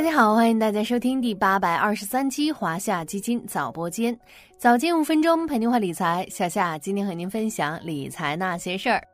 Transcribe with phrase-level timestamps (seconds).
[0.00, 4.18] 大家好，欢迎大家收听第八百二十三期华夏基金早播间，
[4.56, 6.26] 早间五分钟陪您话理财。
[6.30, 9.06] 夏夏今天和您分享理财那些事儿。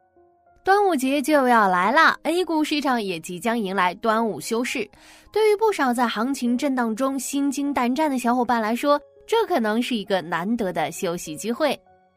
[0.63, 4.89] 端午节就要来了，A 股市场也即将迎来端午休市。
[5.33, 8.97] 对于不少在行情震荡中心惊胆战的小伙伴来说，
[9.27, 11.77] 这可能是一个难得的休息机会。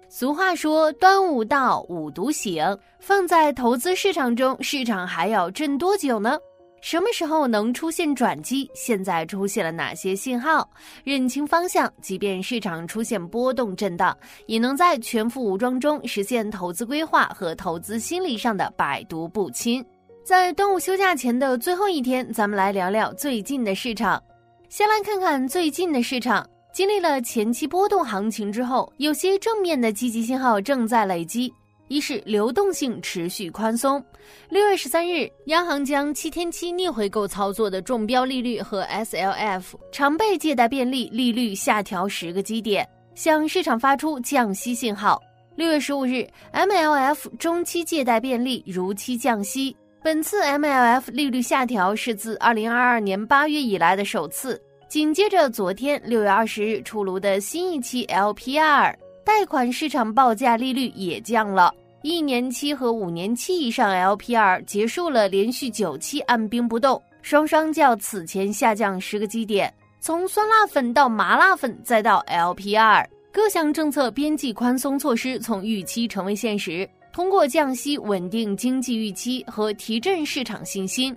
[0.09, 2.63] 俗话说，端午到，五毒醒。
[2.99, 6.37] 放在投资市场中，市场还要震多久呢？
[6.81, 8.69] 什么时候能出现转机？
[8.73, 10.69] 现在出现了哪些信号？
[11.03, 19.85] 认清方向，即便市场出现波动震荡，也能在全副武装中实现投资规划和投资心理上的百毒不侵。
[20.23, 24.21] 在端午休假前的最后一天，咱们来聊聊最近的市场。
[24.69, 31.51] 先来看看最近的市场，经历了前期波动行情之后，有些正面的积极信号正在累积。
[31.89, 34.01] 一是流动性持续宽松。
[34.47, 45.21] 六月十三日，央行将七天期逆回购操作的中标利率和 SLF 常备借贷便利利率下调十个基点，向市场发出降息信号。
[45.55, 49.75] 六月十五日，MLF 中期借贷便利如期降息。
[50.01, 54.61] 本次 MLF 利率下调是自二零二二年八月以来的首次。
[54.87, 58.95] 紧接着，昨天六月二十日出炉的新一期 LPR。
[59.29, 69.71] 贷款市场报价利率也降了，一年期和五年期以上 LPR 结束了连续九期按兵不动，双双较此前下降十个基点。
[70.01, 81.15] 从酸辣粉到麻辣粉，再到 LPR，各项政策边际宽松措施从预期成为现实，通过降息稳定经济预期和提振市场信心。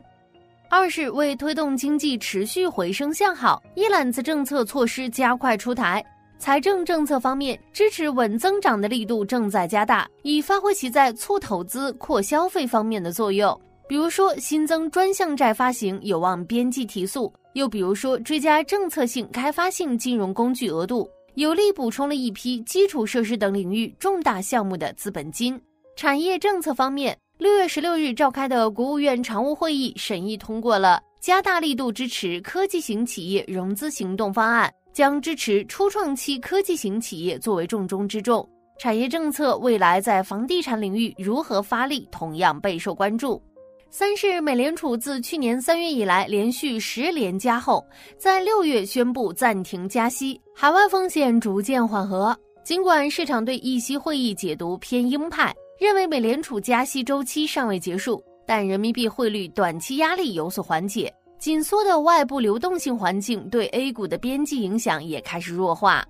[0.69, 6.05] 二是为推动经济持续回升向好，一揽子政策措施加快出台。
[6.43, 13.57] 财政政策方面，支持稳增长的力度正在加大，以发挥其在促投资、扩消费方面的作用。
[13.89, 25.57] 比如说，新增专项债发行有望边际提速；又比如说，追加政策性开发性金融工具额度，有力补充了一批基础设施等领域重大项目的资本金。
[25.95, 34.69] 产业政策方面，六月十六日召开的国务院常务会议审议通过了加大力度支持科技型企业融资行动方案。
[34.93, 38.49] 将支持初创期科技型企业作为重中之重，
[38.79, 43.43] 产业政策未来在房地产领域如何发力，同样备受关注。
[43.91, 47.85] 三是美联储自去年三月以来连续十连加后，
[48.17, 52.35] 在六月宣布暂停加息，海外风险逐渐缓和。
[52.65, 61.13] 尽管市场对议息会议解读偏鹰派，认为美联储加息周期尚未结束，但人民币汇率短期压力有所缓解。
[61.43, 66.07] 紧缩的外部流动性环境对 A 股的边际影响也开始弱化。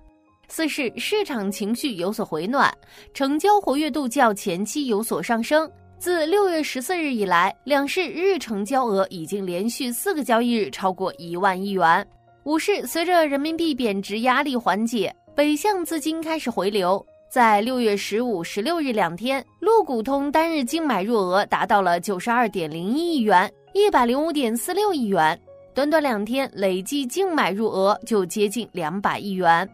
[0.47, 2.71] 四是市场情绪有所回暖，
[3.15, 5.67] 成交活跃度较前期有所上升。
[5.97, 12.07] 自六月十四日以来，两市日成交额已经连续四个交易日超过一万亿元。
[12.43, 17.03] 五是随着人民币贬值压力缓解，北向资金开始回流。
[17.27, 23.51] 在六月十五、十六日两天，陆股通单日净买入额达到了九十二点零一亿元。
[23.75, 25.37] 一百零五点四六亿元，
[25.73, 29.67] 短短两天累计净买入额就接近两百亿元。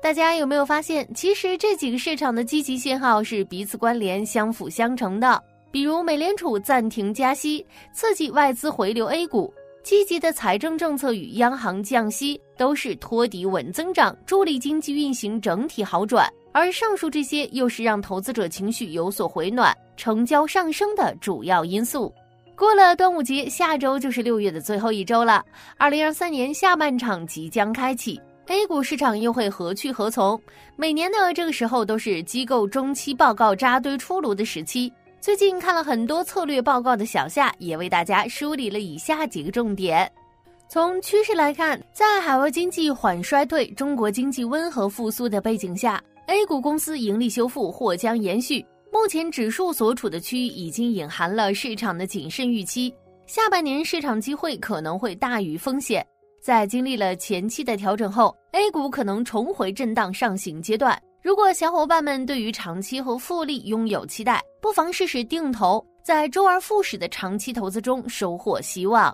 [0.00, 5.42] 大家有没有发现，其实这几个市场的积极信号是彼此关联、相辅相成的？
[5.72, 9.52] 比如美联储暂停加息，刺激外资回流 A 股；
[9.82, 16.32] 积极的财政政策与央行降息，都是托底稳增长，助力经济运行整体好转。
[16.52, 22.14] 而上述这些，又是让投资者情绪有所回暖、成交上升的主要因素。
[22.62, 25.44] 过了端午节，下周就是六月的最后一周了。
[25.76, 30.40] 二零二三年下半场即将开启，A 股市场又会何去何从？
[30.76, 34.92] 每年的这个时候都是机构中期报告扎堆出炉的时期。
[35.20, 40.08] 最近看了很多策略报告的小夏，也为大家梳理了以下几个重点。
[40.68, 48.64] 从趋势来看，在海外经济缓衰退、中国经济温和复苏的背景下，A 股公司盈利修复或将延续。
[48.92, 52.94] 目前指数所处的区域已经隐含了市场的谨慎预期，
[53.26, 56.06] 下半年市场机会可能会大于风险。
[56.42, 61.00] 在经历了前期的调整后，A 股可能重回震荡上行阶段。
[61.22, 69.10] 如果小伙伴们对于长期和复利拥有期待，不妨试试定投，在周而复始的长期投资中收获希望。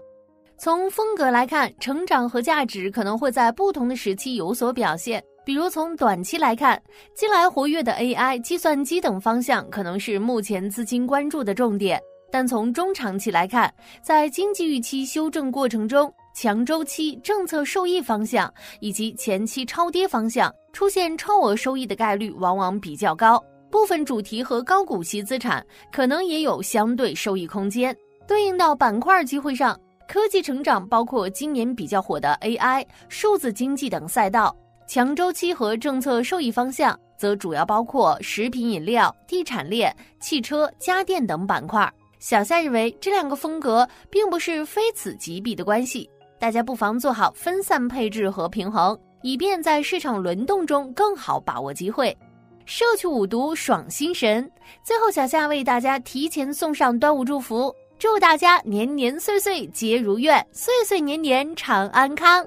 [0.59, 5.23] 从风格来看，成长和价值可能会在不同的时期有所表现。
[5.49, 6.79] 比如从短期来看，
[7.15, 11.99] 近来活跃的 AI、计算机等方向可能是目前资金关注的重点。
[12.31, 13.73] 但从中长期来看，
[14.03, 23.43] 在经济预期修正过程中，强周期、政策受益方向以及前期超跌方向出现超额收益的概率往往比较高。
[23.71, 27.97] 部分主题和高股息资产可能也有相对收益空间。
[28.27, 29.75] 对应到板块机会上。
[30.07, 34.51] 科技成长包括今年比较火的 AI、数字经济等赛道；
[34.89, 41.93] 强周期和政策受益方向则主要包括食品饮料、地产链、汽车、家电等板块。
[42.19, 46.09] 小夏认为这两个风格并不是非此即彼的关系，
[46.39, 52.17] 大家不妨做好分散配置和平衡，以便在市场轮动中更好把握机会。
[52.65, 54.51] 社区五毒爽心神，
[54.83, 57.75] 最后小夏为大家提前送上端午祝福。
[57.99, 62.47] 祝大家年年岁岁皆如愿，岁岁年年长安康。